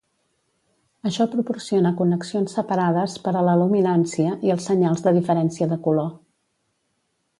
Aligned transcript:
Això 1.09 1.25
proporciona 1.33 1.91
connexions 1.99 2.55
separades 2.59 3.17
per 3.27 3.35
a 3.35 3.43
la 3.49 3.55
luminància 3.61 4.33
i 4.49 4.55
els 4.55 4.67
senyals 4.71 5.05
de 5.09 5.15
diferència 5.19 5.69
de 5.75 5.79
color. 5.89 6.09